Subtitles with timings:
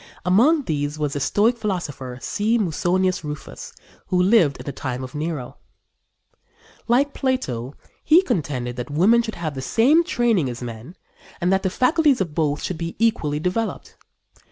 [0.25, 2.57] Among these was the Stoic philosopher, C.
[2.57, 3.71] Musonius Rufus,
[4.07, 5.57] who lived in the time of Nero.
[6.87, 10.95] Like Plato, he contended that women should have the same training as men
[11.39, 13.95] and that the faculties of both should be equally developed.